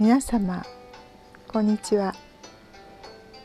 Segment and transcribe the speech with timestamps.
[0.00, 0.64] 皆様
[1.52, 2.14] こんにちは。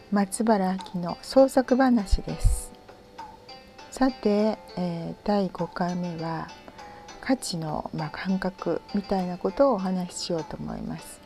[0.09, 2.71] 松原明の創作話です。
[3.91, 6.47] さて、えー、第5回目は
[7.19, 11.19] 価値の、まあ、感覚みたいなことをお話ししようと思います、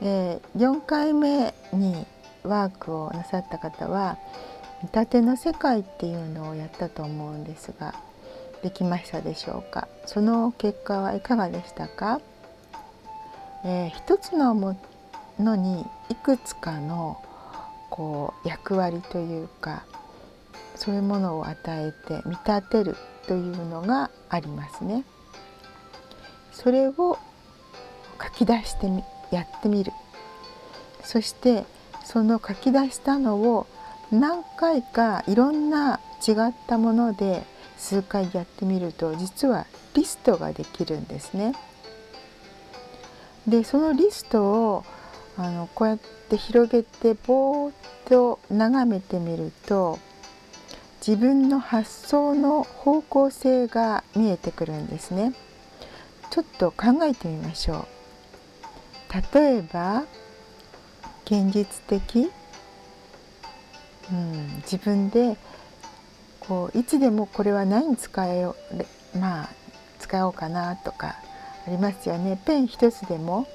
[0.00, 2.04] えー、4回目に
[2.42, 4.18] ワークをなさった方は
[4.82, 7.94] 見立ての世界っていうのをやったと思うんですが
[8.64, 9.86] できましたでしょうか？
[10.06, 12.20] その結果はいかがでしたか、
[13.64, 14.76] えー、一つのも
[15.38, 17.22] のにいくつかの
[17.90, 19.84] こう役割というか
[20.76, 25.04] そういうものを与えて見立てるというのがありますね。
[26.52, 27.18] それを
[28.22, 29.92] 書き出してみやってみる
[31.02, 31.64] そして
[32.04, 33.66] その書き出したのを
[34.10, 37.44] 何回かいろんな違ったもので
[37.78, 41.54] 数回やってみると実はリストができるんですね。
[43.50, 44.84] でそのリストを
[45.36, 47.74] あのこうやって広げてぼーっ
[48.06, 49.98] と眺めてみると
[51.06, 55.32] 自分の発想の方向性が見えてくるんですね。
[56.30, 57.86] ちょっと考えてみましょ
[59.34, 59.34] う。
[59.34, 60.04] 例えば
[61.24, 62.30] 現実的、
[64.12, 65.36] うん、自分で
[66.40, 68.56] こういつでもこれは何使えよ
[69.18, 69.48] まあ
[69.98, 71.16] 使おうかなとか
[71.66, 72.40] ありますよね。
[72.44, 73.46] ペン一つでも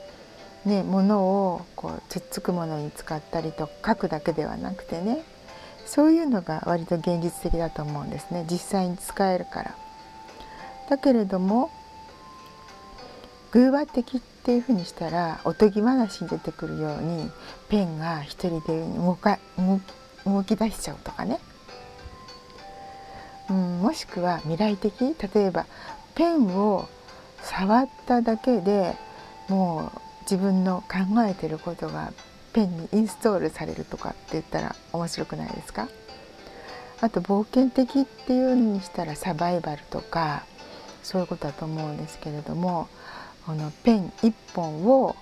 [0.66, 5.24] ね物をこうつっつくものに使ったりと書くだけではなくてね。
[5.86, 8.46] そういうのが割と現実的だと思うんですね。
[8.50, 9.76] 実際に使えるから。
[10.90, 11.70] だけれども
[13.52, 17.32] 偶話的っていうふうにしたらおとぎ話に出てくるように
[17.70, 19.40] ペンが一人で動か
[20.26, 21.40] 動き出しちゃうとかね。
[23.50, 25.16] うん、もしくは未来的？
[25.34, 25.68] 例えば
[26.16, 26.88] ペンを
[27.46, 28.96] 触っただけで
[29.48, 32.12] もう自分の考えてることが
[32.54, 35.88] ペンにインストールされるとかって言ったら面白くないですか？
[37.02, 40.44] あと冒険的っていうのにしたらサバイバルとか
[41.04, 42.88] そういうことだと思うんですけれども
[43.46, 45.16] このペン1本を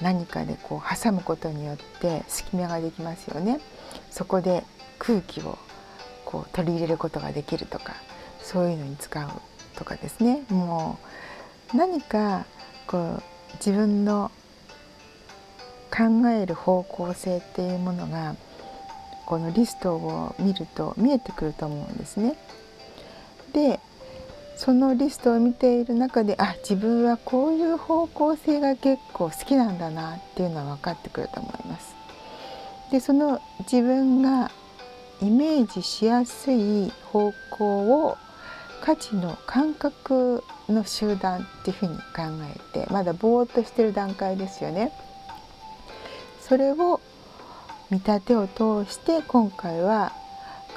[0.00, 3.60] 何かでこう挟むことによって隙間ができますよね。
[4.10, 4.64] そこで
[4.98, 5.58] 空気を
[6.24, 7.94] こう取り入れることができるとか
[8.40, 9.28] そういうのに使う
[9.76, 11.06] とかですねもう
[11.74, 12.46] 何か
[12.86, 13.22] こう
[13.54, 14.30] 自分の
[15.90, 18.36] 考える方向性っていうものが
[19.24, 22.36] このリストを見ると見えてくると思うんですね。
[23.52, 23.80] で
[24.56, 31.94] そのリストを見ている中であ自分はこういう方向性が結構好きなんだなっていうのは分かってくると思います。
[32.90, 34.50] でその自分が
[35.20, 38.16] イメージしやすい方向を
[38.80, 42.22] 価値の感覚の集団っていうふうに考
[42.74, 44.92] えてまだぼーっとしてる段階ですよね。
[46.40, 47.00] それを
[47.90, 50.12] 見立てを通して今回は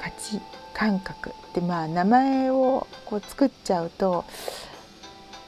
[0.00, 0.40] 価値
[0.74, 4.24] 感覚ってまあ名前をこう作っちゃうと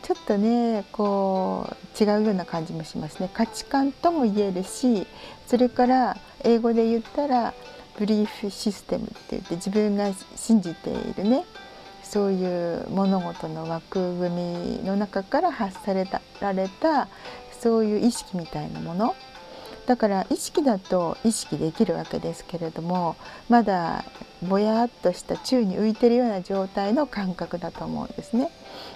[0.03, 5.07] ちょっとねこう違うような感じもしますね価値観とも言えるし
[5.47, 7.55] それから英語で言ったら
[7.99, 11.45] ブリーフシステムって言って自分が信じているね
[12.13, 17.09] そういう物事の枠組みの中から発されたられた
[17.59, 19.17] そういう意識みたいなもの
[19.87, 23.17] だから意識だと意識できるわけですけれども
[23.49, 24.05] まだ
[24.47, 28.51] ぼやっとした宙に浮いてるような状態の感覚だと思うんですね。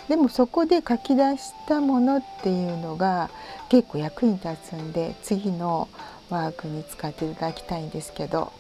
[0.09, 3.31] でもそこで書き出したものっていうのが
[3.71, 5.89] 結構役に立つんで次の
[6.29, 8.53] ワークに使っていただきたいんですけど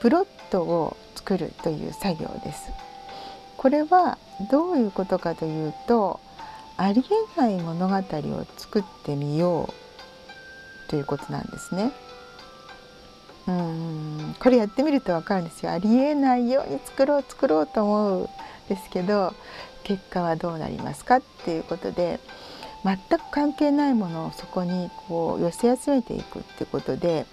[0.00, 2.70] プロットを作るという作業です。
[3.56, 4.18] これは
[4.50, 6.20] どういうことかというと
[6.76, 7.04] あり
[7.36, 11.90] えない物語を作ってみようということなんですね。
[13.48, 15.72] うんこれやってみると分かるんですよ。
[15.72, 18.28] ありえないように作ろう作ろうと思うん
[18.68, 19.32] ですけど
[19.84, 22.18] 結果はどうなりますかっていうことで
[22.84, 27.24] 全く関係ないものをそこにこう寄せ集めていくっていうことで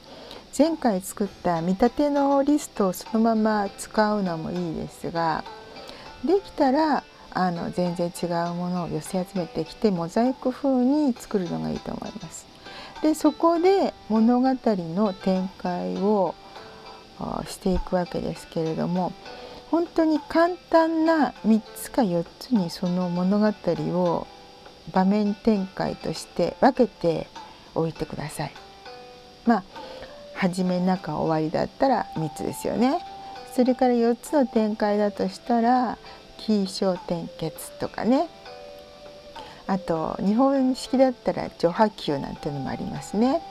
[0.56, 5.44] 前回作った見立てのリストをそのまま使うのもいいですが
[6.26, 7.04] できたら
[7.36, 12.46] あの全然違うものを寄せ集めてきてモザイク風に作るのがいいと思います。
[13.02, 16.36] でそこで物語の展開を
[17.48, 19.12] していくわけですけれども
[19.72, 24.28] 本当に簡単な3つか4つにその物語を
[24.94, 27.28] 場面展開として分けて
[27.76, 28.52] おいてください。
[29.46, 29.64] まあ
[30.36, 33.00] 初め中終わりだったら3つですよね。
[33.56, 35.98] それから4つの展開だとしたら
[36.38, 38.28] 起承転結とかね
[39.68, 43.42] あと日本式だったら序波球なんていうのもありますね。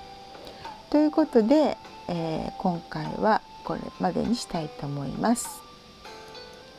[0.90, 1.78] ということで、
[2.08, 5.71] えー、今回はこれまでにしたいと思います。